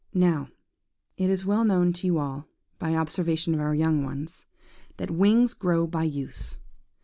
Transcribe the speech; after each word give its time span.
"Now, 0.15 0.49
it 1.15 1.29
is 1.29 1.45
well 1.45 1.63
known 1.63 1.93
to 1.93 2.07
you 2.07 2.17
all, 2.17 2.47
by 2.79 2.95
observation 2.95 3.53
of 3.53 3.59
our 3.59 3.75
young 3.75 4.03
ones, 4.03 4.45
that 4.97 5.11
wings 5.11 5.53
grow 5.53 5.85
by 5.85 6.05
use. 6.05 6.57